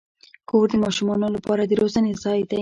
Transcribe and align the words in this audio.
کور 0.49 0.65
د 0.71 0.75
ماشومانو 0.83 1.27
لپاره 1.35 1.61
د 1.65 1.71
روزنې 1.81 2.11
ځای 2.23 2.41
دی. 2.49 2.59